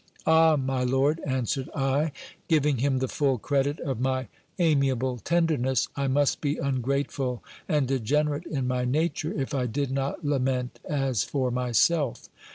Ah! 0.25 0.55
my 0.55 0.83
lord, 0.83 1.19
answered 1.27 1.69
I, 1.75 2.11
giving 2.47 2.79
him 2.79 2.97
the 2.97 3.07
full 3.07 3.37
credit 3.37 3.79
of 3.81 3.99
my 3.99 4.29
amiable 4.57 5.19
tenderness, 5.19 5.89
I 5.95 6.07
must 6.07 6.41
be 6.41 6.57
ungrateful 6.57 7.43
and 7.69 7.87
degenerate 7.87 8.47
in 8.47 8.67
my 8.67 8.83
nature 8.83 9.31
if 9.31 9.53
I 9.53 9.67
did 9.67 9.91
not 9.91 10.25
lament 10.25 10.79
as 10.89 11.23
for 11.23 11.51
myself. 11.51 12.29